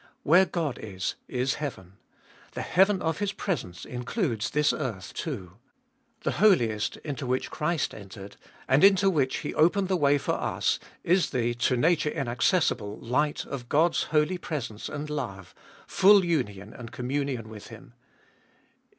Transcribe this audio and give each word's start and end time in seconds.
Where 0.23 0.45
God 0.47 0.79
is, 0.81 1.13
is 1.27 1.53
heaven; 1.61 1.93
the 2.53 2.63
heaven 2.63 3.03
of 3.03 3.19
His 3.19 3.33
presence 3.33 3.85
includes 3.85 4.49
this 4.49 4.73
earth 4.73 5.13
too, 5.13 5.57
The 6.21 6.37
Holiest 6.41 6.97
into 7.03 7.27
which 7.27 7.51
Christ 7.51 7.93
entered, 7.93 8.35
and 8.67 8.83
into 8.83 9.11
which 9.11 9.35
He 9.37 9.49
Iboliest 9.49 9.57
of 9.57 9.61
2UI 9.61 9.61
355 9.61 9.65
opened 9.65 9.87
the 9.89 10.03
way 10.03 10.17
for 10.17 10.31
us, 10.55 10.79
is 11.03 11.29
the, 11.29 11.53
to 11.53 11.77
nature, 11.77 12.09
inaccessible 12.09 12.97
light 12.97 13.45
of 13.45 13.69
God's 13.69 14.03
holy 14.05 14.39
presence 14.39 14.89
and 14.89 15.07
love, 15.07 15.53
full 15.85 16.25
union 16.25 16.73
and 16.73 16.91
communion 16.91 17.47
with 17.47 17.67
Him. 17.67 17.93